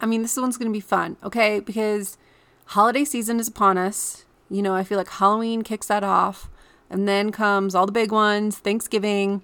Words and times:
I 0.00 0.06
mean, 0.06 0.22
this 0.22 0.36
one's 0.36 0.56
going 0.56 0.70
to 0.70 0.76
be 0.76 0.80
fun, 0.80 1.16
okay? 1.22 1.60
Because 1.60 2.18
holiday 2.66 3.04
season 3.04 3.40
is 3.40 3.48
upon 3.48 3.78
us. 3.78 4.24
You 4.50 4.62
know, 4.62 4.74
I 4.74 4.84
feel 4.84 4.98
like 4.98 5.08
Halloween 5.08 5.62
kicks 5.62 5.86
that 5.88 6.04
off. 6.04 6.48
And 6.88 7.08
then 7.08 7.32
comes 7.32 7.74
all 7.74 7.86
the 7.86 7.92
big 7.92 8.12
ones 8.12 8.58
Thanksgiving, 8.58 9.42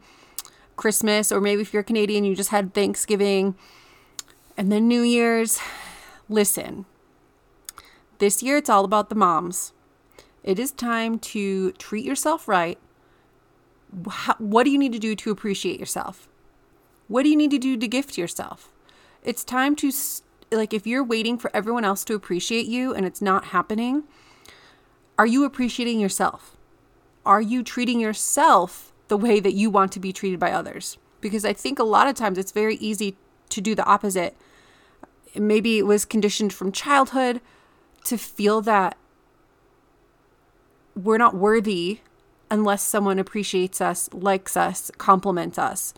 Christmas, 0.77 1.33
or 1.33 1.41
maybe 1.41 1.63
if 1.63 1.75
you're 1.75 1.83
Canadian, 1.83 2.25
you 2.25 2.37
just 2.37 2.51
had 2.51 2.73
Thanksgiving, 2.73 3.57
and 4.57 4.71
then 4.71 4.87
New 4.87 5.03
Year's. 5.03 5.59
Listen, 6.29 6.87
this 8.19 8.43
year 8.43 8.59
it's 8.59 8.71
all 8.71 8.85
about 8.85 9.09
the 9.09 9.17
moms. 9.17 9.73
It 10.45 10.59
is 10.59 10.71
time 10.71 11.19
to 11.19 11.73
treat 11.73 12.05
yourself 12.05 12.47
right. 12.47 12.79
What 14.39 14.65
do 14.65 14.71
you 14.71 14.79
need 14.79 14.93
to 14.93 14.99
do 14.99 15.17
to 15.17 15.31
appreciate 15.31 15.81
yourself? 15.81 16.29
What 17.09 17.25
do 17.25 17.29
you 17.29 17.37
need 17.37 17.51
to 17.51 17.59
do 17.59 17.77
to 17.77 17.89
gift 17.89 18.17
yourself? 18.17 18.73
It's 19.25 19.45
time 19.45 19.75
to 19.77 19.91
like 20.53 20.73
if 20.73 20.87
you're 20.87 21.05
waiting 21.05 21.39
for 21.39 21.51
everyone 21.55 21.85
else 21.85 22.05
to 22.05 22.15
appreciate 22.15 22.67
you 22.67 22.95
and 22.95 23.07
it's 23.07 23.23
not 23.23 23.47
happening, 23.47 24.05
are 25.19 25.27
you 25.27 25.45
appreciating 25.45 26.01
yourself? 26.01 26.57
Are 27.25 27.41
you 27.41 27.63
treating 27.63 28.01
yourself 28.01 28.93
the 29.09 29.17
way 29.17 29.41
that 29.41 29.55
you 29.55 29.71
want 29.71 29.93
to 29.93 30.01
be 30.01 30.13
treated 30.13 30.41
by 30.41 30.53
others? 30.53 30.99
Because 31.21 31.45
I 31.45 31.53
think 31.53 31.79
a 31.79 31.85
lot 31.85 32.09
of 32.09 32.15
times 32.15 32.39
it's 32.39 32.53
very 32.53 32.77
easy 32.77 33.17
to 33.51 33.61
do 33.61 33.75
the 33.75 33.85
opposite. 33.85 34.37
Maybe 35.35 35.79
it 35.79 35.87
was 35.87 36.05
conditioned 36.05 36.53
from 36.53 36.73
childhood 36.73 37.41
to 38.05 38.19
feel 38.19 38.61
that 38.63 38.97
we're 40.95 41.19
not 41.19 41.35
worthy 41.35 42.01
unless 42.51 42.83
someone 42.83 43.19
appreciates 43.19 43.81
us, 43.81 44.13
likes 44.13 44.57
us, 44.57 44.91
compliments 44.99 45.59
us. 45.59 45.95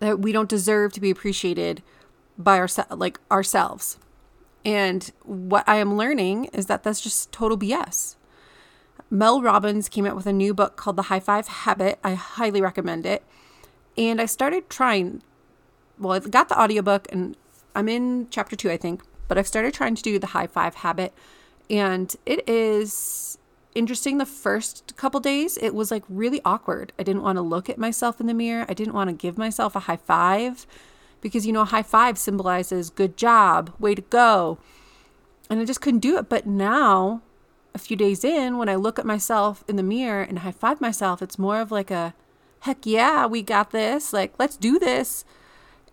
That 0.00 0.18
we 0.18 0.32
don't 0.32 0.48
deserve 0.48 0.92
to 0.94 1.00
be 1.00 1.10
appreciated 1.10 1.82
by 2.42 2.58
our 2.58 2.68
like 2.90 3.18
ourselves. 3.30 3.98
And 4.64 5.10
what 5.24 5.64
I 5.66 5.76
am 5.76 5.96
learning 5.96 6.46
is 6.46 6.66
that 6.66 6.82
that's 6.82 7.00
just 7.00 7.32
total 7.32 7.56
BS. 7.56 8.16
Mel 9.10 9.40
Robbins 9.42 9.88
came 9.88 10.06
out 10.06 10.14
with 10.14 10.26
a 10.26 10.32
new 10.32 10.52
book 10.54 10.76
called 10.76 10.96
The 10.96 11.02
High 11.02 11.20
Five 11.20 11.48
Habit. 11.48 11.98
I 12.04 12.14
highly 12.14 12.60
recommend 12.60 13.06
it. 13.06 13.24
And 13.96 14.20
I 14.20 14.26
started 14.26 14.68
trying 14.68 15.22
well, 15.98 16.12
I 16.12 16.18
got 16.20 16.48
the 16.48 16.60
audiobook 16.60 17.06
and 17.12 17.36
I'm 17.74 17.88
in 17.88 18.26
chapter 18.30 18.56
2, 18.56 18.70
I 18.70 18.78
think, 18.78 19.02
but 19.28 19.36
I've 19.36 19.46
started 19.46 19.74
trying 19.74 19.94
to 19.94 20.02
do 20.02 20.18
the 20.18 20.28
High 20.28 20.46
Five 20.46 20.76
Habit 20.76 21.12
and 21.70 22.16
it 22.26 22.46
is 22.48 23.38
interesting 23.74 24.18
the 24.18 24.26
first 24.26 24.94
couple 24.96 25.20
days 25.20 25.56
it 25.58 25.74
was 25.74 25.90
like 25.92 26.02
really 26.08 26.40
awkward 26.44 26.92
i 26.98 27.04
didn't 27.04 27.22
want 27.22 27.36
to 27.36 27.42
look 27.42 27.70
at 27.70 27.78
myself 27.78 28.20
in 28.20 28.26
the 28.26 28.34
mirror 28.34 28.66
i 28.68 28.74
didn't 28.74 28.92
want 28.92 29.08
to 29.08 29.14
give 29.14 29.38
myself 29.38 29.76
a 29.76 29.80
high 29.80 29.96
five 29.96 30.66
because 31.20 31.46
you 31.46 31.52
know 31.52 31.64
high 31.64 31.82
five 31.82 32.18
symbolizes 32.18 32.90
good 32.90 33.16
job, 33.16 33.72
way 33.78 33.94
to 33.94 34.02
go. 34.02 34.58
And 35.48 35.60
I 35.60 35.64
just 35.64 35.80
couldn't 35.80 36.00
do 36.00 36.16
it. 36.16 36.28
But 36.28 36.46
now, 36.46 37.22
a 37.74 37.78
few 37.78 37.96
days 37.96 38.24
in, 38.24 38.58
when 38.58 38.68
I 38.68 38.76
look 38.76 38.98
at 38.98 39.06
myself 39.06 39.64
in 39.68 39.76
the 39.76 39.82
mirror 39.82 40.22
and 40.22 40.40
high 40.40 40.52
five 40.52 40.80
myself, 40.80 41.22
it's 41.22 41.38
more 41.38 41.60
of 41.60 41.70
like 41.70 41.90
a 41.90 42.14
heck 42.60 42.86
yeah, 42.86 43.26
we 43.26 43.42
got 43.42 43.70
this. 43.70 44.12
Like, 44.12 44.34
let's 44.38 44.56
do 44.56 44.78
this. 44.78 45.24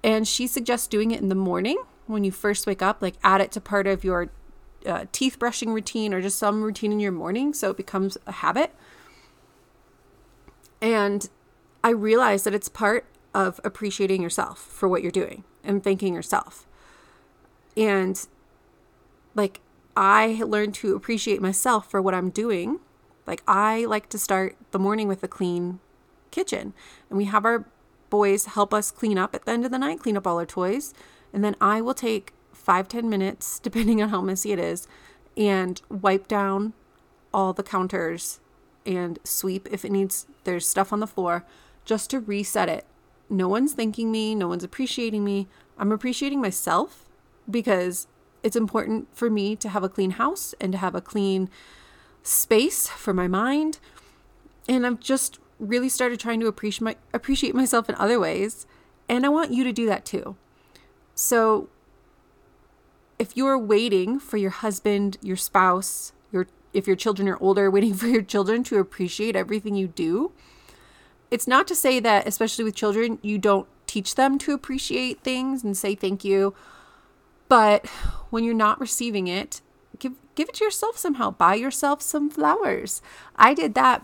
And 0.03 0.27
she 0.27 0.47
suggests 0.47 0.87
doing 0.87 1.11
it 1.11 1.21
in 1.21 1.29
the 1.29 1.35
morning 1.35 1.81
when 2.05 2.23
you 2.23 2.31
first 2.31 2.67
wake 2.67 2.81
up, 2.81 3.01
like 3.01 3.15
add 3.23 3.41
it 3.41 3.51
to 3.53 3.61
part 3.61 3.87
of 3.87 4.03
your 4.03 4.29
uh, 4.85 5.05
teeth 5.11 5.39
brushing 5.39 5.73
routine 5.73 6.13
or 6.13 6.21
just 6.21 6.37
some 6.37 6.63
routine 6.63 6.91
in 6.91 6.99
your 6.99 7.11
morning 7.11 7.53
so 7.53 7.71
it 7.71 7.77
becomes 7.77 8.17
a 8.25 8.31
habit. 8.31 8.73
And 10.81 11.29
I 11.83 11.89
realized 11.89 12.45
that 12.45 12.53
it's 12.53 12.69
part 12.69 13.05
of 13.37 13.61
appreciating 13.63 14.19
yourself 14.19 14.57
for 14.57 14.89
what 14.89 15.03
you're 15.03 15.11
doing 15.11 15.43
and 15.63 15.83
thanking 15.83 16.15
yourself. 16.15 16.65
And 17.77 18.27
like 19.35 19.61
I 19.95 20.41
learned 20.43 20.73
to 20.75 20.95
appreciate 20.95 21.39
myself 21.39 21.89
for 21.89 22.01
what 22.01 22.15
I'm 22.15 22.31
doing. 22.31 22.79
Like 23.27 23.43
I 23.47 23.85
like 23.85 24.09
to 24.09 24.17
start 24.17 24.57
the 24.71 24.79
morning 24.79 25.07
with 25.07 25.21
a 25.23 25.27
clean 25.27 25.79
kitchen. 26.31 26.73
And 27.11 27.17
we 27.17 27.25
have 27.25 27.45
our 27.45 27.65
boys 28.09 28.45
help 28.45 28.73
us 28.73 28.89
clean 28.89 29.19
up 29.19 29.35
at 29.35 29.45
the 29.45 29.51
end 29.51 29.65
of 29.65 29.71
the 29.71 29.77
night, 29.77 29.99
clean 29.99 30.17
up 30.17 30.25
all 30.25 30.39
our 30.39 30.45
toys. 30.45 30.95
And 31.31 31.43
then 31.43 31.55
I 31.61 31.79
will 31.79 31.93
take 31.93 32.33
five 32.51 32.87
ten 32.87 33.07
minutes, 33.07 33.59
depending 33.67 34.01
on 34.01 34.09
how 34.09 34.21
messy 34.21 34.51
it 34.51 34.59
is, 34.59 34.87
and 35.35 35.79
wipe 35.89 36.27
down 36.27 36.73
all 37.31 37.53
the 37.53 37.61
counters 37.61 38.39
and 38.83 39.19
sweep 39.23 39.67
if 39.69 39.85
it 39.85 39.91
needs, 39.91 40.25
there's 40.43 40.67
stuff 40.67 40.91
on 40.91 41.01
the 41.01 41.05
floor, 41.05 41.45
just 41.85 42.09
to 42.09 42.19
reset 42.19 42.67
it 42.67 42.87
no 43.29 43.47
one's 43.47 43.73
thanking 43.73 44.11
me, 44.11 44.35
no 44.35 44.47
one's 44.47 44.63
appreciating 44.63 45.23
me. 45.23 45.47
I'm 45.77 45.91
appreciating 45.91 46.41
myself 46.41 47.05
because 47.49 48.07
it's 48.43 48.55
important 48.55 49.07
for 49.15 49.29
me 49.29 49.55
to 49.57 49.69
have 49.69 49.83
a 49.83 49.89
clean 49.89 50.11
house 50.11 50.53
and 50.59 50.71
to 50.71 50.77
have 50.77 50.95
a 50.95 51.01
clean 51.01 51.49
space 52.23 52.87
for 52.87 53.13
my 53.13 53.27
mind. 53.27 53.79
And 54.67 54.85
I've 54.85 54.99
just 54.99 55.39
really 55.59 55.89
started 55.89 56.19
trying 56.19 56.39
to 56.39 56.47
appreciate 56.47 56.83
my, 56.83 56.95
appreciate 57.13 57.55
myself 57.55 57.89
in 57.89 57.95
other 57.95 58.19
ways, 58.19 58.65
and 59.09 59.25
I 59.25 59.29
want 59.29 59.51
you 59.51 59.63
to 59.63 59.71
do 59.71 59.85
that 59.87 60.05
too. 60.05 60.35
So 61.15 61.69
if 63.17 63.35
you're 63.35 63.57
waiting 63.57 64.19
for 64.19 64.37
your 64.37 64.51
husband, 64.51 65.17
your 65.21 65.35
spouse, 65.35 66.13
your 66.31 66.47
if 66.73 66.85
your 66.85 66.95
children 66.95 67.27
are 67.27 67.37
older, 67.41 67.71
waiting 67.71 67.93
for 67.93 68.07
your 68.07 68.21
children 68.21 68.63
to 68.65 68.77
appreciate 68.77 69.35
everything 69.35 69.75
you 69.75 69.87
do, 69.87 70.31
it's 71.29 71.47
not 71.47 71.67
to 71.67 71.75
say 71.75 71.99
that, 71.99 72.27
especially 72.27 72.63
with 72.63 72.75
children, 72.75 73.19
you 73.21 73.37
don't 73.37 73.67
teach 73.85 74.15
them 74.15 74.37
to 74.39 74.53
appreciate 74.53 75.21
things 75.21 75.63
and 75.63 75.75
say 75.75 75.95
thank 75.95 76.23
you. 76.23 76.53
But 77.49 77.87
when 78.29 78.43
you're 78.43 78.53
not 78.53 78.79
receiving 78.79 79.27
it, 79.27 79.61
give 79.99 80.13
give 80.35 80.49
it 80.49 80.55
to 80.55 80.65
yourself 80.65 80.97
somehow. 80.97 81.31
Buy 81.31 81.55
yourself 81.55 82.01
some 82.01 82.29
flowers. 82.29 83.01
I 83.35 83.53
did 83.53 83.73
that. 83.75 84.03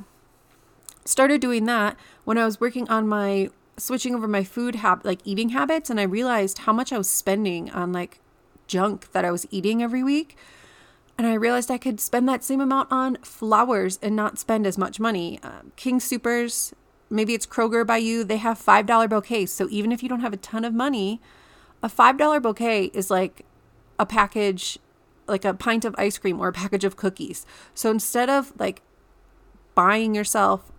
Started 1.06 1.42
doing 1.42 1.66
that 1.66 1.98
when 2.24 2.38
I 2.38 2.46
was 2.46 2.62
working 2.62 2.90
on 2.90 3.08
my 3.08 3.50
switching 3.76 4.16
over 4.16 4.28
my 4.28 4.44
food 4.44 4.76
habit, 4.76 5.06
like 5.06 5.20
eating 5.26 5.50
habits, 5.50 5.90
and 5.90 6.00
I 6.00 6.04
realized 6.04 6.60
how 6.60 6.74
much 6.74 6.94
I 6.94 6.98
was 6.98 7.10
spending 7.10 7.70
on 7.72 7.92
like 7.92 8.20
junk 8.68 9.12
that 9.12 9.26
I 9.26 9.32
was 9.32 9.46
eating 9.52 9.84
every 9.84 10.04
week. 10.04 10.38
And 11.18 11.28
I 11.28 11.34
realized 11.36 11.70
I 11.70 11.78
could 11.78 12.00
spend 12.00 12.28
that 12.28 12.44
same 12.44 12.60
amount 12.60 12.92
on 12.92 13.18
flowers 13.18 14.00
and 14.02 14.16
not 14.16 14.40
spend 14.40 14.66
as 14.66 14.80
much 14.80 15.00
money. 15.00 15.40
Uh, 15.44 15.62
King 15.76 16.00
Supers 16.00 16.74
maybe 17.10 17.34
it's 17.34 17.46
Kroger 17.46 17.86
by 17.86 17.98
you, 17.98 18.24
they 18.24 18.38
have 18.38 18.60
$5 18.60 19.10
bouquets. 19.10 19.52
So 19.52 19.68
even 19.70 19.92
if 19.92 20.02
you 20.02 20.10
don't 20.10 20.22
have 20.22 20.34
a 20.34 20.38
ton 20.38 20.66
of 20.66 20.74
money, 20.74 21.22
a 21.82 21.90
$5 21.90 22.42
bouquet 22.42 22.86
is 22.94 23.12
like 23.12 23.46
a 24.00 24.06
package, 24.06 24.80
like 25.28 25.46
a 25.46 25.54
pint 25.54 25.86
of 25.86 25.96
ice 25.98 26.18
cream 26.18 26.40
or 26.40 26.48
a 26.48 26.54
package 26.54 26.84
of 26.84 26.96
cookies. 26.96 27.46
So 27.74 27.92
instead 27.92 28.30
of 28.30 28.54
like 28.60 28.82
buying 29.76 30.16
yourself 30.16 30.72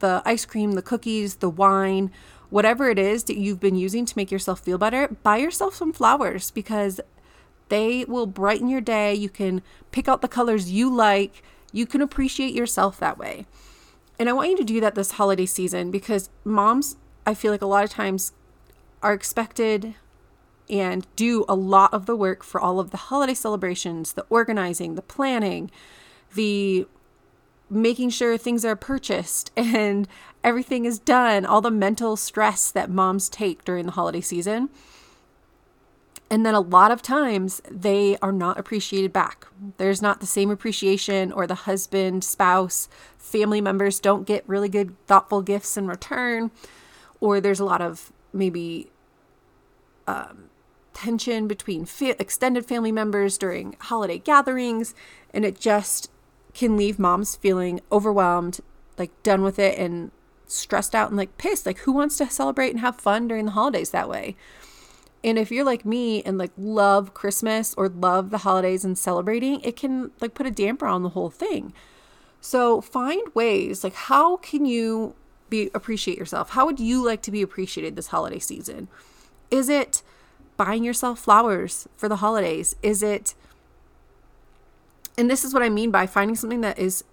the 0.00 0.22
ice 0.24 0.44
cream, 0.44 0.72
the 0.72 0.82
cookies, 0.82 1.36
the 1.36 1.50
wine, 1.50 2.10
whatever 2.50 2.88
it 2.88 2.98
is 2.98 3.24
that 3.24 3.36
you've 3.36 3.60
been 3.60 3.76
using 3.76 4.04
to 4.04 4.14
make 4.16 4.30
yourself 4.30 4.60
feel 4.60 4.78
better, 4.78 5.08
buy 5.22 5.36
yourself 5.38 5.74
some 5.74 5.92
flowers 5.92 6.50
because 6.50 7.00
they 7.68 8.04
will 8.04 8.26
brighten 8.26 8.68
your 8.68 8.80
day. 8.80 9.14
You 9.14 9.28
can 9.28 9.62
pick 9.92 10.08
out 10.08 10.20
the 10.20 10.28
colors 10.28 10.70
you 10.70 10.94
like. 10.94 11.42
You 11.72 11.86
can 11.86 12.02
appreciate 12.02 12.52
yourself 12.52 12.98
that 12.98 13.16
way. 13.16 13.46
And 14.20 14.28
I 14.28 14.34
want 14.34 14.50
you 14.50 14.56
to 14.58 14.64
do 14.64 14.82
that 14.82 14.94
this 14.94 15.12
holiday 15.12 15.46
season 15.46 15.90
because 15.90 16.28
moms, 16.44 16.98
I 17.26 17.32
feel 17.32 17.50
like 17.50 17.62
a 17.62 17.66
lot 17.66 17.84
of 17.84 17.90
times 17.90 18.32
are 19.02 19.14
expected 19.14 19.94
and 20.68 21.06
do 21.16 21.46
a 21.48 21.54
lot 21.54 21.94
of 21.94 22.04
the 22.04 22.14
work 22.14 22.44
for 22.44 22.60
all 22.60 22.78
of 22.78 22.90
the 22.90 22.98
holiday 22.98 23.32
celebrations, 23.32 24.12
the 24.12 24.26
organizing, 24.28 24.94
the 24.94 25.00
planning, 25.00 25.70
the 26.34 26.86
making 27.70 28.10
sure 28.10 28.36
things 28.36 28.62
are 28.62 28.76
purchased 28.76 29.52
and 29.56 30.06
everything 30.44 30.84
is 30.84 30.98
done, 30.98 31.46
all 31.46 31.62
the 31.62 31.70
mental 31.70 32.14
stress 32.14 32.70
that 32.70 32.90
moms 32.90 33.30
take 33.30 33.64
during 33.64 33.86
the 33.86 33.92
holiday 33.92 34.20
season. 34.20 34.68
And 36.32 36.46
then 36.46 36.54
a 36.54 36.60
lot 36.60 36.92
of 36.92 37.02
times 37.02 37.60
they 37.68 38.16
are 38.22 38.30
not 38.30 38.56
appreciated 38.56 39.12
back. 39.12 39.48
There's 39.78 40.00
not 40.00 40.20
the 40.20 40.26
same 40.26 40.48
appreciation, 40.48 41.32
or 41.32 41.44
the 41.44 41.56
husband, 41.56 42.22
spouse, 42.22 42.88
family 43.18 43.60
members 43.60 43.98
don't 43.98 44.26
get 44.26 44.48
really 44.48 44.68
good, 44.68 44.94
thoughtful 45.08 45.42
gifts 45.42 45.76
in 45.76 45.88
return. 45.88 46.52
Or 47.18 47.40
there's 47.40 47.58
a 47.58 47.64
lot 47.64 47.80
of 47.80 48.12
maybe 48.32 48.92
um, 50.06 50.50
tension 50.94 51.48
between 51.48 51.84
fa- 51.84 52.20
extended 52.20 52.64
family 52.64 52.92
members 52.92 53.36
during 53.36 53.74
holiday 53.80 54.18
gatherings, 54.18 54.94
and 55.34 55.44
it 55.44 55.58
just 55.58 56.10
can 56.54 56.76
leave 56.76 56.98
moms 56.98 57.34
feeling 57.34 57.80
overwhelmed, 57.90 58.60
like 58.96 59.10
done 59.24 59.42
with 59.42 59.58
it, 59.58 59.76
and 59.78 60.12
stressed 60.46 60.94
out 60.94 61.08
and 61.08 61.16
like 61.16 61.36
pissed. 61.38 61.66
Like, 61.66 61.78
who 61.78 61.92
wants 61.92 62.16
to 62.18 62.30
celebrate 62.30 62.70
and 62.70 62.80
have 62.80 62.96
fun 62.96 63.26
during 63.26 63.46
the 63.46 63.52
holidays 63.52 63.90
that 63.90 64.08
way? 64.08 64.36
And 65.22 65.38
if 65.38 65.50
you're 65.50 65.64
like 65.64 65.84
me 65.84 66.22
and 66.22 66.38
like 66.38 66.52
love 66.56 67.12
Christmas 67.12 67.74
or 67.74 67.88
love 67.88 68.30
the 68.30 68.38
holidays 68.38 68.84
and 68.84 68.96
celebrating, 68.96 69.60
it 69.60 69.76
can 69.76 70.12
like 70.20 70.34
put 70.34 70.46
a 70.46 70.50
damper 70.50 70.86
on 70.86 71.02
the 71.02 71.10
whole 71.10 71.30
thing. 71.30 71.72
So 72.40 72.80
find 72.80 73.22
ways 73.34 73.84
like 73.84 73.94
how 73.94 74.36
can 74.36 74.64
you 74.64 75.14
be 75.50 75.70
appreciate 75.74 76.16
yourself? 76.16 76.50
How 76.50 76.64
would 76.64 76.80
you 76.80 77.04
like 77.04 77.22
to 77.22 77.30
be 77.30 77.42
appreciated 77.42 77.96
this 77.96 78.08
holiday 78.08 78.38
season? 78.38 78.88
Is 79.50 79.68
it 79.68 80.02
buying 80.56 80.84
yourself 80.84 81.18
flowers 81.18 81.86
for 81.96 82.08
the 82.08 82.16
holidays? 82.16 82.76
Is 82.82 83.02
it 83.02 83.34
and 85.18 85.28
this 85.30 85.44
is 85.44 85.52
what 85.52 85.62
I 85.62 85.68
mean 85.68 85.90
by 85.90 86.06
finding 86.06 86.34
something 86.36 86.62
that 86.62 86.78
is 86.78 87.04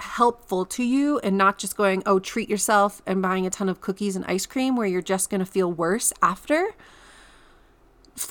helpful 0.00 0.64
to 0.64 0.82
you 0.82 1.18
and 1.20 1.38
not 1.38 1.58
just 1.58 1.76
going, 1.76 2.02
oh, 2.04 2.18
treat 2.18 2.50
yourself 2.50 3.00
and 3.06 3.22
buying 3.22 3.46
a 3.46 3.50
ton 3.50 3.68
of 3.68 3.80
cookies 3.80 4.16
and 4.16 4.24
ice 4.26 4.46
cream 4.46 4.76
where 4.76 4.86
you're 4.86 5.00
just 5.00 5.30
going 5.30 5.38
to 5.38 5.46
feel 5.46 5.72
worse 5.72 6.12
after 6.20 6.74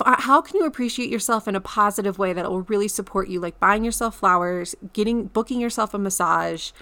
Uh, 0.00 0.16
how 0.20 0.40
can 0.40 0.56
you 0.56 0.66
appreciate 0.66 1.10
yourself 1.10 1.48
in 1.48 1.56
a 1.56 1.60
positive 1.60 2.18
way 2.18 2.32
that 2.32 2.48
will 2.48 2.62
really 2.62 2.88
support 2.88 3.28
you 3.28 3.40
like 3.40 3.58
buying 3.58 3.84
yourself 3.84 4.18
flowers 4.18 4.74
getting 4.92 5.26
booking 5.26 5.60
yourself 5.60 5.94
a 5.94 5.98
massage? 5.98 6.72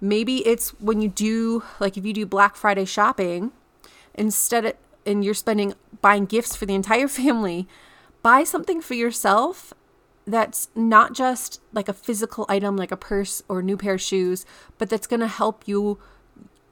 Maybe 0.00 0.46
it's 0.46 0.70
when 0.80 1.00
you 1.00 1.08
do 1.08 1.62
like 1.80 1.96
if 1.96 2.04
you 2.04 2.12
do 2.12 2.26
black 2.26 2.56
friday 2.56 2.84
shopping 2.84 3.52
instead 4.14 4.64
of, 4.64 4.74
and 5.06 5.24
you're 5.24 5.34
spending 5.34 5.74
buying 6.00 6.26
gifts 6.26 6.56
for 6.56 6.66
the 6.66 6.74
entire 6.74 7.08
family 7.22 7.68
buy 8.22 8.44
something 8.44 8.80
for 8.80 8.94
yourself 8.94 9.72
that's 10.26 10.68
not 10.76 11.12
just 11.12 11.60
like 11.72 11.88
a 11.88 11.92
physical 11.92 12.46
item 12.48 12.76
like 12.76 12.92
a 12.92 12.96
purse 12.96 13.42
or 13.48 13.60
a 13.60 13.62
new 13.62 13.76
pair 13.76 13.94
of 13.94 14.00
shoes 14.00 14.46
but 14.78 14.88
that's 14.88 15.06
going 15.06 15.20
to 15.20 15.26
help 15.26 15.66
you 15.66 15.98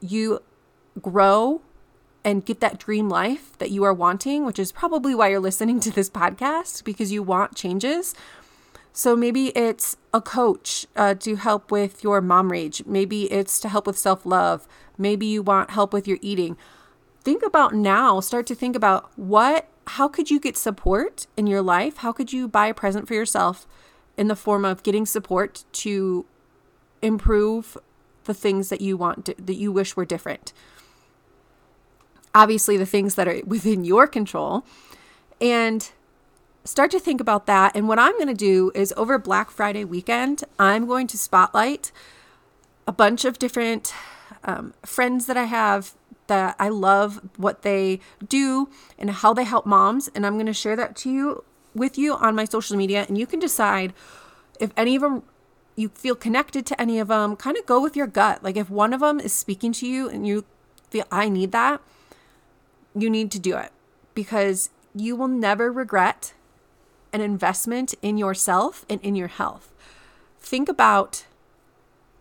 you 0.01 0.41
grow 1.01 1.61
and 2.25 2.45
get 2.45 2.61
that 2.61 2.79
dream 2.79 3.09
life 3.09 3.57
that 3.59 3.71
you 3.71 3.83
are 3.85 3.95
wanting, 3.95 4.45
which 4.45 4.59
is 4.59 4.73
probably 4.73 5.15
why 5.15 5.29
you're 5.29 5.41
listening 5.41 5.81
to 5.81 5.91
this 5.91 6.11
podcast 6.11 6.85
because 6.85 7.11
you 7.13 7.23
want 7.23 7.55
changes. 7.55 8.15
So 8.93 9.17
maybe 9.17 9.49
it's 9.57 9.97
a 10.13 10.21
coach 10.21 10.87
uh, 10.97 11.15
to 11.15 11.37
help 11.37 11.71
with 11.71 12.03
your 12.03 12.21
mom 12.21 12.51
rage. 12.51 12.85
Maybe 12.85 13.31
it's 13.31 13.61
to 13.61 13.69
help 13.69 13.87
with 13.87 13.97
self 13.99 14.27
love. 14.27 14.67
Maybe 14.99 15.27
you 15.27 15.43
want 15.43 15.71
help 15.71 15.93
with 15.93 16.07
your 16.09 16.19
eating. 16.21 16.57
Think 17.23 17.43
about 17.43 17.75
now, 17.75 18.21
start 18.21 18.47
to 18.47 18.55
think 18.55 18.75
about 18.75 19.11
what, 19.17 19.69
how 19.87 20.09
could 20.09 20.31
you 20.31 20.41
get 20.41 20.57
support 20.57 21.27
in 21.37 21.47
your 21.47 21.63
life? 21.63 21.99
How 21.99 22.13
could 22.13 22.33
you 22.33 22.49
buy 22.49 22.67
a 22.69 22.75
present 22.75 23.07
for 23.07 23.15
yourself 23.15 23.67
in 24.17 24.29
the 24.29 24.37
form 24.37 24.65
of 24.65 24.83
getting 24.83 25.05
support 25.05 25.65
to 25.73 26.25
improve 27.03 27.77
the 28.25 28.35
things 28.35 28.71
that 28.71 28.81
you 28.81 28.97
want, 28.97 29.27
to, 29.27 29.35
that 29.39 29.57
you 29.57 29.71
wish 29.71 29.97
were 29.97 30.07
different? 30.07 30.53
Obviously 32.35 32.77
the 32.77 32.87
things 32.87 33.15
that 33.17 33.29
are 33.29 33.41
within 33.45 33.85
your 33.85 34.07
control 34.07 34.65
and 35.41 35.91
start 36.65 36.91
to 36.91 37.01
think 37.01 37.21
about 37.21 37.47
that. 37.47 37.75
And 37.75 37.89
what 37.89 37.99
I'm 37.99 38.13
going 38.13 38.29
to 38.29 38.35
do 38.35 38.71
is 38.75 38.93
over 38.97 39.19
Black 39.19 39.51
Friday 39.51 39.85
weekend, 39.85 40.45
I'm 40.59 40.87
going 40.87 41.07
to 41.09 41.19
spotlight 41.19 41.91
a 42.87 42.93
bunch 42.93 43.25
of 43.25 43.39
different 43.39 43.93
um, 44.45 44.75
friends 44.85 45.27
that 45.27 45.37
I 45.37 45.45
have 45.45 45.95
that 46.27 46.55
I 46.59 46.69
love 46.69 47.21
what 47.37 47.63
they 47.63 47.99
do 48.27 48.69
and 48.99 49.11
how 49.11 49.35
they 49.35 49.45
help 49.45 49.67
moms. 49.67 50.09
And 50.15 50.25
I'm 50.25 50.35
going 50.35 50.47
to 50.47 50.53
share 50.53 50.77
that 50.77 50.95
to 50.97 51.11
you 51.11 51.45
with 51.75 51.99
you 51.99 52.15
on 52.15 52.35
my 52.35 52.45
social 52.45 52.77
media. 52.77 53.05
And 53.09 53.19
you 53.19 53.27
can 53.27 53.41
decide 53.41 53.93
if 54.61 54.71
any 54.77 54.95
of 54.95 55.03
them 55.03 55.25
you 55.77 55.89
feel 55.89 56.15
connected 56.15 56.67
to 56.67 56.81
any 56.81 56.99
of 56.99 57.09
them, 57.09 57.37
kind 57.37 57.57
of 57.57 57.67
go 57.67 57.81
with 57.81 57.97
your 57.97 58.07
gut. 58.07 58.45
Like 58.45 58.57
if 58.57 58.71
one 58.71 58.93
of 58.93 59.01
them 59.01 59.19
is 59.19 59.33
speaking 59.33 59.73
to 59.75 59.87
you 59.87 60.09
and 60.09 60.27
you 60.27 60.45
feel, 60.91 61.05
I 61.11 61.29
need 61.29 61.53
that, 61.53 61.81
you 62.95 63.11
need 63.11 63.31
to 63.33 63.39
do 63.39 63.57
it 63.57 63.73
because 64.15 64.71
you 64.95 65.17
will 65.17 65.29
never 65.29 65.71
regret 65.71 66.35
an 67.13 67.21
investment 67.21 67.95
in 68.03 68.19
yourself 68.19 68.85
and 68.89 69.01
in 69.01 69.15
your 69.17 69.29
health. 69.29 69.73
Think 70.41 70.69
about, 70.69 71.27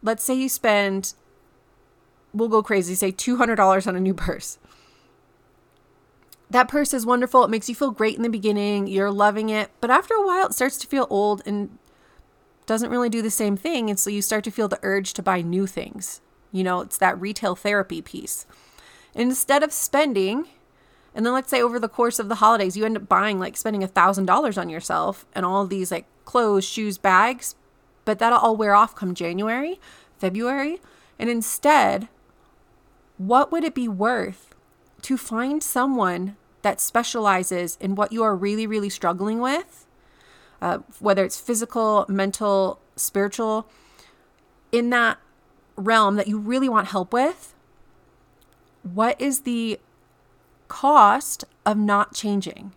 let's 0.01 0.24
say 0.24 0.33
you 0.33 0.50
spend, 0.50 1.13
we'll 2.33 2.50
go 2.50 2.62
crazy, 2.62 2.95
say 2.95 3.12
$200 3.12 3.88
on 3.88 3.95
a 3.95 4.00
new 4.00 4.13
purse. 4.13 4.60
That 6.50 6.68
purse 6.68 6.94
is 6.94 7.06
wonderful. 7.06 7.44
It 7.44 7.51
makes 7.51 7.69
you 7.69 7.75
feel 7.75 7.92
great 7.92 8.18
in 8.18 8.24
the 8.24 8.30
beginning. 8.30 8.88
You're 8.88 9.12
loving 9.12 9.50
it. 9.50 9.69
But 9.81 9.92
after 9.92 10.15
a 10.15 10.25
while, 10.25 10.48
it 10.48 10.54
starts 10.54 10.77
to 10.80 10.88
feel 10.88 11.06
old 11.10 11.44
and 11.45 11.77
doesn't 12.65 12.89
really 12.89 13.10
do 13.10 13.22
the 13.22 13.30
same 13.30 13.56
thing. 13.56 13.89
And 13.89 14.00
so 14.00 14.10
you 14.10 14.24
start 14.24 14.44
to 14.45 14.51
feel 14.51 14.68
the 14.68 14.80
urge 14.81 15.13
to 15.13 15.22
buy 15.22 15.42
new 15.42 15.68
things. 15.68 16.22
You 16.51 16.63
know, 16.63 16.81
it's 16.81 16.98
that 16.98 17.22
retail 17.22 17.56
therapy 17.56 18.01
piece. 18.01 18.48
instead 19.15 19.63
of 19.63 19.72
spending 19.72 20.48
and 21.15 21.25
then 21.25 21.33
let's 21.33 21.50
say 21.50 21.61
over 21.61 21.79
the 21.79 21.89
course 21.89 22.19
of 22.19 22.29
the 22.29 22.35
holidays, 22.35 22.77
you 22.77 22.85
end 22.85 22.97
up 22.97 23.09
buying 23.09 23.39
like 23.39 23.57
spending 23.57 23.83
a 23.83 23.88
thousand 23.88 24.25
dollars 24.25 24.57
on 24.57 24.69
yourself 24.69 25.25
and 25.33 25.45
all 25.45 25.65
these 25.65 25.91
like 25.91 26.06
clothes, 26.25 26.65
shoes, 26.65 26.97
bags, 26.97 27.56
but 28.06 28.19
that'll 28.19 28.39
all 28.39 28.56
wear 28.56 28.75
off 28.75 28.95
come 28.95 29.13
January, 29.13 29.79
February. 30.17 30.79
And 31.17 31.29
instead, 31.29 32.07
what 33.17 33.51
would 33.51 33.63
it 33.63 33.75
be 33.75 33.88
worth 33.88 34.56
to 35.01 35.17
find 35.17 35.61
someone 35.61 36.35
that 36.61 36.79
specializes 36.79 37.77
in 37.81 37.95
what 37.95 38.12
you 38.12 38.23
are 38.23 38.35
really, 38.35 38.67
really 38.67 38.89
struggling 38.89 39.39
with, 39.39 39.85
uh, 40.62 40.79
whether 41.00 41.23
it's 41.23 41.39
physical, 41.39 42.05
mental, 42.07 42.79
spiritual, 42.95 43.67
in 44.71 44.89
that 44.91 45.17
realm 45.75 46.15
that 46.15 46.27
you 46.27 46.38
really 46.38 46.69
want 46.69 46.89
help 46.89 47.13
with? 47.13 47.53
What 48.83 49.19
is 49.19 49.41
the 49.41 49.79
cost 50.69 51.44
of 51.66 51.77
not 51.77 52.13
changing. 52.13 52.71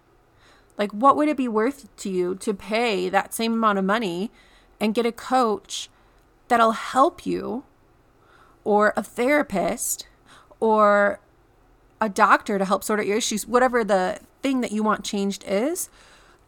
Like, 0.77 0.91
what 0.91 1.17
would 1.17 1.29
it 1.29 1.37
be 1.37 1.47
worth 1.47 1.95
to 1.99 2.11
you 2.11 2.35
to 2.37 2.53
pay 2.53 3.09
that 3.09 3.33
same 3.33 3.53
amount 3.53 3.79
of 3.79 3.85
money 3.85 4.33
and 4.81 4.95
get 4.95 5.07
a 5.07 5.13
coach 5.13 5.89
that'll 6.49 6.73
help 6.73 7.25
you, 7.25 7.63
or 8.65 8.93
a 8.97 9.03
therapist, 9.03 10.09
or 10.59 11.21
a 12.01 12.09
doctor 12.09 12.59
to 12.59 12.65
help 12.65 12.83
sort 12.83 12.99
out 12.99 13.07
your 13.07 13.19
issues, 13.19 13.47
whatever 13.47 13.85
the 13.85 14.19
thing 14.43 14.61
that 14.63 14.73
you 14.73 14.83
want 14.83 15.05
changed 15.05 15.45
is? 15.47 15.89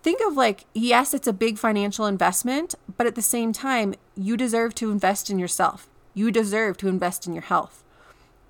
Think 0.03 0.21
of 0.27 0.37
like, 0.37 0.65
yes, 0.75 1.15
it's 1.15 1.29
a 1.29 1.33
big 1.33 1.59
financial 1.59 2.07
investment, 2.07 2.75
but 2.97 3.07
at 3.07 3.15
the 3.15 3.23
same 3.23 3.53
time, 3.53 3.95
you 4.17 4.37
deserve 4.37 4.75
to 4.77 4.91
invest 4.91 5.31
in 5.31 5.39
yourself. 5.39 5.89
You 6.13 6.31
deserve 6.31 6.77
to 6.79 6.89
invest 6.89 7.27
in 7.27 7.33
your 7.33 7.43
health. 7.43 7.83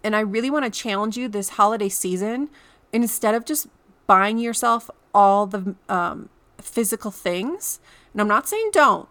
And 0.03 0.17
I 0.17 0.21
really 0.21 0.51
want 0.51 0.65
to 0.65 0.71
challenge 0.71 1.17
you 1.17 1.29
this 1.29 1.51
holiday 1.51 1.89
season 1.89 2.51
instead 2.95 3.35
of 3.35 3.45
just 3.45 3.67
buying 4.07 4.39
yourself 4.39 4.91
all 5.13 5.47
the 5.47 5.75
um, 5.89 6.29
physical 6.59 7.11
things, 7.11 7.81
and 8.13 8.21
I'm 8.21 8.29
not 8.29 8.49
saying 8.49 8.71
don't, 8.73 9.09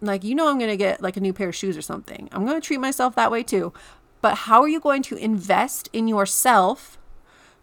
like, 0.00 0.22
you 0.22 0.34
know, 0.34 0.48
I'm 0.48 0.58
going 0.58 0.70
to 0.70 0.76
get 0.76 1.02
like 1.02 1.16
a 1.16 1.20
new 1.20 1.32
pair 1.32 1.48
of 1.48 1.54
shoes 1.54 1.76
or 1.76 1.82
something. 1.82 2.28
I'm 2.32 2.44
going 2.44 2.60
to 2.60 2.66
treat 2.66 2.80
myself 2.80 3.14
that 3.16 3.30
way 3.30 3.42
too. 3.42 3.72
But 4.20 4.38
how 4.38 4.62
are 4.62 4.68
you 4.68 4.80
going 4.80 5.02
to 5.02 5.16
invest 5.16 5.88
in 5.92 6.08
yourself 6.08 6.98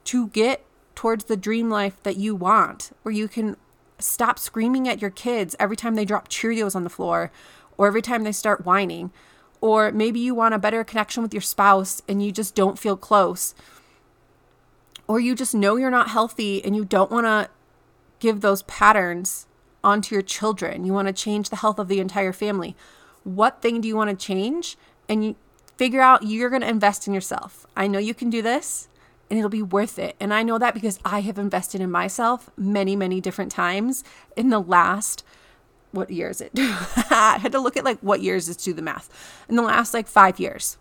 to 0.05 0.27
get 0.27 0.65
towards 0.95 1.25
the 1.25 1.37
dream 1.37 1.69
life 1.69 2.01
that 2.03 2.17
you 2.17 2.35
want, 2.35 2.91
where 3.03 3.13
you 3.13 3.27
can 3.27 3.57
stop 3.99 4.37
screaming 4.37 4.87
at 4.87 5.01
your 5.01 5.11
kids 5.11 5.55
every 5.59 5.75
time 5.75 5.95
they 5.95 6.05
drop 6.05 6.27
Cheerios 6.27 6.75
on 6.75 6.83
the 6.83 6.89
floor 6.89 7.31
or 7.77 7.87
every 7.87 8.01
time 8.01 8.23
they 8.23 8.31
start 8.31 8.65
whining? 8.65 9.11
Or 9.59 9.91
maybe 9.91 10.19
you 10.19 10.33
want 10.33 10.55
a 10.55 10.59
better 10.59 10.83
connection 10.83 11.21
with 11.21 11.33
your 11.33 11.41
spouse 11.41 12.01
and 12.07 12.23
you 12.23 12.31
just 12.31 12.55
don't 12.55 12.79
feel 12.79 12.97
close 12.97 13.53
or 15.11 15.19
you 15.19 15.35
just 15.35 15.53
know 15.53 15.75
you're 15.75 15.91
not 15.91 16.07
healthy 16.07 16.63
and 16.63 16.73
you 16.73 16.85
don't 16.85 17.11
want 17.11 17.25
to 17.25 17.49
give 18.21 18.39
those 18.39 18.63
patterns 18.63 19.45
onto 19.83 20.15
your 20.15 20.21
children. 20.21 20.85
You 20.85 20.93
want 20.93 21.09
to 21.09 21.13
change 21.13 21.49
the 21.49 21.57
health 21.57 21.79
of 21.79 21.89
the 21.89 21.99
entire 21.99 22.31
family. 22.31 22.77
What 23.25 23.61
thing 23.61 23.81
do 23.81 23.89
you 23.89 23.97
want 23.97 24.09
to 24.09 24.25
change? 24.25 24.77
And 25.09 25.25
you 25.25 25.35
figure 25.75 25.99
out 25.99 26.23
you're 26.23 26.49
going 26.49 26.61
to 26.61 26.69
invest 26.69 27.09
in 27.09 27.13
yourself. 27.13 27.67
I 27.75 27.87
know 27.87 27.99
you 27.99 28.13
can 28.13 28.29
do 28.29 28.41
this 28.41 28.87
and 29.29 29.37
it'll 29.37 29.49
be 29.49 29.61
worth 29.61 29.99
it. 29.99 30.15
And 30.17 30.33
I 30.33 30.43
know 30.43 30.57
that 30.57 30.73
because 30.73 30.97
I 31.03 31.19
have 31.19 31.37
invested 31.37 31.81
in 31.81 31.91
myself 31.91 32.49
many, 32.55 32.95
many 32.95 33.19
different 33.19 33.51
times 33.51 34.05
in 34.37 34.49
the 34.49 34.61
last 34.61 35.25
what 35.91 36.09
year 36.09 36.29
is 36.29 36.39
it? 36.39 36.51
I 36.55 37.37
had 37.41 37.51
to 37.51 37.59
look 37.59 37.75
at 37.75 37.83
like 37.83 37.99
what 37.99 38.21
years 38.21 38.47
is 38.47 38.55
to 38.55 38.73
the 38.73 38.81
math. 38.81 39.09
In 39.49 39.57
the 39.57 39.61
last 39.61 39.93
like 39.93 40.07
5 40.07 40.39
years. 40.39 40.77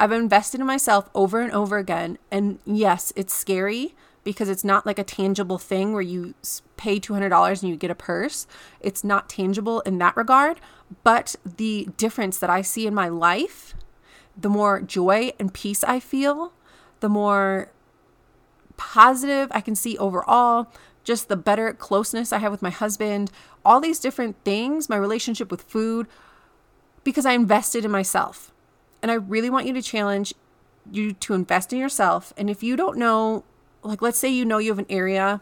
I've 0.00 0.12
invested 0.12 0.60
in 0.60 0.66
myself 0.66 1.10
over 1.14 1.42
and 1.42 1.52
over 1.52 1.76
again. 1.76 2.16
And 2.30 2.58
yes, 2.64 3.12
it's 3.16 3.34
scary 3.34 3.94
because 4.24 4.48
it's 4.48 4.64
not 4.64 4.86
like 4.86 4.98
a 4.98 5.04
tangible 5.04 5.58
thing 5.58 5.92
where 5.92 6.00
you 6.00 6.34
pay 6.78 6.98
$200 6.98 7.60
and 7.60 7.70
you 7.70 7.76
get 7.76 7.90
a 7.90 7.94
purse. 7.94 8.46
It's 8.80 9.04
not 9.04 9.28
tangible 9.28 9.80
in 9.80 9.98
that 9.98 10.16
regard. 10.16 10.58
But 11.04 11.36
the 11.44 11.86
difference 11.98 12.38
that 12.38 12.48
I 12.48 12.62
see 12.62 12.86
in 12.86 12.94
my 12.94 13.08
life, 13.08 13.74
the 14.34 14.48
more 14.48 14.80
joy 14.80 15.32
and 15.38 15.52
peace 15.52 15.84
I 15.84 16.00
feel, 16.00 16.54
the 17.00 17.10
more 17.10 17.70
positive 18.78 19.48
I 19.50 19.60
can 19.60 19.74
see 19.74 19.98
overall, 19.98 20.72
just 21.04 21.28
the 21.28 21.36
better 21.36 21.74
closeness 21.74 22.32
I 22.32 22.38
have 22.38 22.52
with 22.52 22.62
my 22.62 22.70
husband, 22.70 23.30
all 23.66 23.80
these 23.80 24.00
different 24.00 24.36
things, 24.46 24.88
my 24.88 24.96
relationship 24.96 25.50
with 25.50 25.60
food, 25.60 26.06
because 27.04 27.26
I 27.26 27.32
invested 27.32 27.84
in 27.84 27.90
myself. 27.90 28.49
And 29.02 29.10
I 29.10 29.14
really 29.14 29.50
want 29.50 29.66
you 29.66 29.72
to 29.74 29.82
challenge 29.82 30.34
you 30.90 31.12
to 31.12 31.34
invest 31.34 31.72
in 31.72 31.78
yourself. 31.78 32.32
And 32.36 32.50
if 32.50 32.62
you 32.62 32.76
don't 32.76 32.98
know, 32.98 33.44
like, 33.82 34.02
let's 34.02 34.18
say 34.18 34.28
you 34.28 34.44
know 34.44 34.58
you 34.58 34.70
have 34.70 34.78
an 34.78 34.86
area 34.88 35.40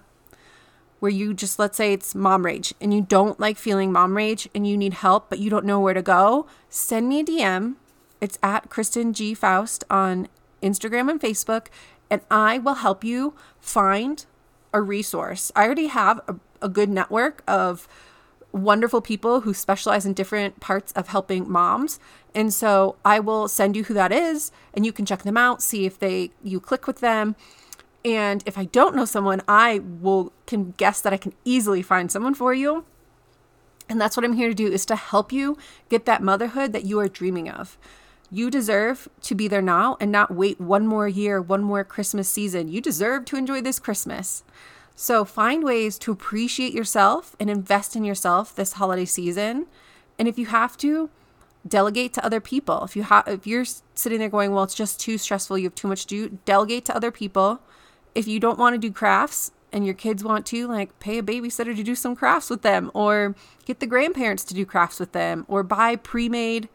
where 1.01 1.11
you 1.11 1.33
just, 1.33 1.59
let's 1.59 1.77
say 1.77 1.93
it's 1.93 2.15
mom 2.15 2.45
rage 2.45 2.75
and 2.81 2.93
you 2.93 3.01
don't 3.01 3.39
like 3.39 3.57
feeling 3.57 3.93
mom 3.93 4.17
rage 4.17 4.49
and 4.55 4.67
you 4.67 4.77
need 4.77 4.95
help, 4.95 5.29
but 5.29 5.39
you 5.39 5.49
don't 5.49 5.65
know 5.65 5.81
where 5.81 5.95
to 5.95 6.03
go, 6.03 6.47
send 6.69 7.09
me 7.09 7.21
a 7.21 7.25
DM. 7.25 7.77
It's 8.21 8.39
at 8.43 8.69
Kristen 8.69 9.13
G. 9.13 9.33
Faust 9.35 9.85
on 9.89 10.29
Instagram 10.61 11.09
and 11.09 11.21
Facebook, 11.21 11.69
and 12.11 12.21
I 12.31 12.59
will 12.59 12.75
help 12.75 13.05
you 13.05 13.35
find 13.61 14.25
a 14.73 14.83
resource. 14.83 15.53
I 15.55 15.65
already 15.65 15.87
have 15.87 16.21
a, 16.27 16.37
a 16.61 16.69
good 16.69 16.89
network 16.89 17.43
of 17.47 17.87
wonderful 18.53 19.01
people 19.01 19.43
who 19.43 19.53
specialize 19.53 20.07
in 20.07 20.15
different 20.15 20.61
parts 20.61 20.93
of 20.93 21.09
helping 21.09 21.51
moms. 21.51 22.01
And 22.35 22.53
so 22.53 22.97
I 23.05 23.21
will 23.21 23.49
send 23.49 23.77
you 23.77 23.85
who 23.85 23.95
that 23.95 24.13
is 24.13 24.51
and 24.75 24.87
you 24.87 24.93
can 24.93 25.07
check 25.07 25.23
them 25.23 25.37
out, 25.37 25.63
see 25.63 25.85
if 25.85 25.99
they 25.99 26.31
you 26.43 26.61
click 26.61 26.87
with 26.87 27.01
them. 27.01 27.37
And 28.05 28.43
if 28.47 28.57
I 28.57 28.65
don't 28.65 28.97
know 28.97 29.05
someone, 29.05 29.43
I 29.49 29.81
will 29.81 30.33
can 30.47 30.73
guess 30.77 31.01
that 31.01 31.13
I 31.13 31.17
can 31.17 31.35
easily 31.45 31.83
find 31.83 32.11
someone 32.11 32.35
for 32.35 32.55
you. 32.55 32.85
And 33.89 34.01
that's 34.01 34.17
what 34.17 34.25
I'm 34.25 34.35
here 34.35 34.49
to 34.49 34.55
do 34.55 34.71
is 34.71 34.87
to 34.87 34.97
help 34.97 35.33
you 35.33 35.57
get 35.89 36.05
that 36.07 36.23
motherhood 36.23 36.73
that 36.73 36.85
you 36.85 37.01
are 37.01 37.09
dreaming 37.09 37.49
of. 37.49 37.79
You 38.31 38.51
deserve 38.51 39.09
to 39.23 39.35
be 39.35 39.49
there 39.49 39.63
now 39.63 39.97
and 40.01 40.13
not 40.13 40.35
wait 40.35 40.61
one 40.61 40.87
more 40.87 41.09
year, 41.09 41.41
one 41.41 41.63
more 41.63 41.85
Christmas 41.85 42.29
season. 42.29 42.69
You 42.69 42.83
deserve 42.83 43.25
to 43.27 43.37
enjoy 43.37 43.63
this 43.63 43.79
Christmas. 43.79 44.43
So 45.01 45.25
find 45.25 45.63
ways 45.63 45.97
to 46.01 46.11
appreciate 46.11 46.75
yourself 46.75 47.37
and 47.39 47.49
invest 47.49 47.95
in 47.95 48.03
yourself 48.03 48.53
this 48.53 48.73
holiday 48.73 49.05
season. 49.05 49.67
And 50.19 50.27
if 50.27 50.41
you 50.41 50.47
have 50.47 50.77
to, 50.79 51.09
delegate 51.65 52.13
to 52.15 52.25
other 52.25 52.41
people. 52.41 52.83
If 52.83 52.97
you 52.97 53.05
have 53.05 53.29
if 53.29 53.47
you're 53.47 53.65
sitting 53.95 54.19
there 54.19 54.29
going, 54.29 54.53
"Well, 54.53 54.65
it's 54.65 54.75
just 54.75 54.99
too 54.99 55.17
stressful, 55.17 55.57
you 55.57 55.69
have 55.69 55.77
too 55.77 55.87
much 55.87 56.07
to 56.07 56.29
do," 56.29 56.39
delegate 56.45 56.85
to 56.87 56.97
other 56.97 57.13
people. 57.13 57.61
If 58.17 58.27
you 58.27 58.41
don't 58.41 58.59
want 58.59 58.75
to 58.75 58.79
do 58.79 58.91
crafts 58.91 59.53
and 59.73 59.85
your 59.85 59.95
kids 59.95 60.25
want 60.25 60.45
to, 60.47 60.67
like 60.67 60.99
pay 60.99 61.19
a 61.19 61.23
babysitter 61.23 61.77
to 61.77 61.85
do 61.85 61.95
some 61.95 62.17
crafts 62.17 62.51
with 62.51 62.63
them 62.63 62.91
or 62.93 63.37
get 63.67 63.79
the 63.79 63.87
grandparents 63.87 64.43
to 64.47 64.55
do 64.55 64.67
crafts 64.67 64.99
with 64.99 65.13
them 65.13 65.45
or 65.47 65.63
buy 65.63 65.95
pre-made 65.95 66.69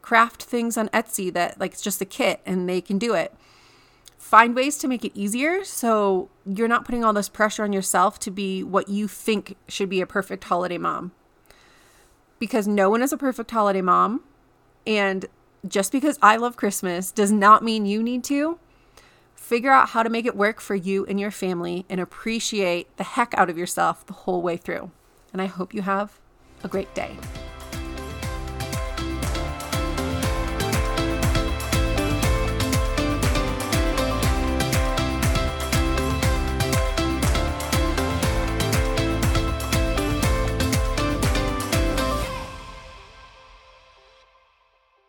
craft 0.00 0.44
things 0.44 0.78
on 0.78 0.88
Etsy 0.94 1.30
that 1.30 1.60
like 1.60 1.72
it's 1.72 1.82
just 1.82 2.00
a 2.00 2.06
kit 2.06 2.40
and 2.46 2.66
they 2.66 2.80
can 2.80 2.96
do 2.96 3.12
it. 3.12 3.34
Find 4.18 4.54
ways 4.54 4.76
to 4.78 4.88
make 4.88 5.04
it 5.04 5.12
easier 5.14 5.64
so 5.64 6.28
you're 6.44 6.68
not 6.68 6.84
putting 6.84 7.04
all 7.04 7.12
this 7.12 7.28
pressure 7.28 7.62
on 7.62 7.72
yourself 7.72 8.18
to 8.20 8.30
be 8.30 8.62
what 8.62 8.88
you 8.88 9.08
think 9.08 9.56
should 9.68 9.88
be 9.88 10.00
a 10.00 10.06
perfect 10.06 10.44
holiday 10.44 10.78
mom. 10.78 11.12
Because 12.38 12.66
no 12.66 12.90
one 12.90 13.02
is 13.02 13.12
a 13.12 13.16
perfect 13.16 13.50
holiday 13.50 13.82
mom. 13.82 14.22
And 14.86 15.26
just 15.66 15.92
because 15.92 16.18
I 16.22 16.36
love 16.36 16.56
Christmas 16.56 17.12
does 17.12 17.32
not 17.32 17.62
mean 17.62 17.86
you 17.86 18.02
need 18.02 18.24
to. 18.24 18.58
Figure 19.34 19.70
out 19.70 19.90
how 19.90 20.02
to 20.02 20.10
make 20.10 20.26
it 20.26 20.36
work 20.36 20.60
for 20.60 20.74
you 20.74 21.06
and 21.06 21.20
your 21.20 21.30
family 21.30 21.84
and 21.88 22.00
appreciate 22.00 22.94
the 22.96 23.04
heck 23.04 23.32
out 23.36 23.48
of 23.48 23.56
yourself 23.56 24.04
the 24.06 24.12
whole 24.12 24.42
way 24.42 24.56
through. 24.56 24.90
And 25.32 25.40
I 25.40 25.46
hope 25.46 25.72
you 25.72 25.82
have 25.82 26.18
a 26.64 26.68
great 26.68 26.92
day. 26.94 27.16